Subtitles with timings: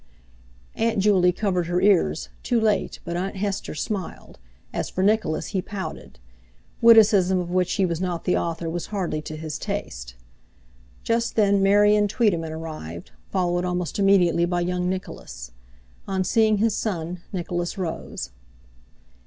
[0.73, 4.39] Aunt Juley covered her ears, too late, but Aunt Hester smiled;
[4.73, 9.35] as for Nicholas, he pouted—witticism of which he was not the author was hardly to
[9.37, 10.15] his taste.
[11.03, 15.51] Just then Marian Tweetyman arrived, followed almost immediately by young Nicholas.
[16.07, 18.31] On seeing his son, Nicholas rose.